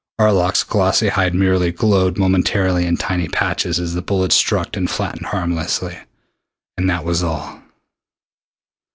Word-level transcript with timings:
Arlok's 0.19 0.63
glossy 0.63 1.09
hide 1.09 1.35
merely, 1.35 1.71
glowed 1.71 2.17
momentarily 2.17 2.87
in 2.87 2.97
tiny 2.97 3.27
patches 3.27 3.79
as 3.79 3.93
the 3.93 4.01
bullets 4.01 4.35
struck 4.35 4.75
and 4.75 4.89
flattened 4.89 5.27
harmlessly 5.27 5.95
and 6.75 6.89
that 6.89 7.05
was 7.05 7.21
all. 7.21 7.61